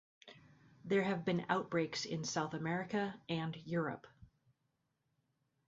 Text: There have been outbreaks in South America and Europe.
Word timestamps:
There 0.83 1.03
have 1.03 1.25
been 1.25 1.45
outbreaks 1.47 2.05
in 2.05 2.23
South 2.23 2.55
America 2.55 3.13
and 3.29 3.55
Europe. 3.67 4.07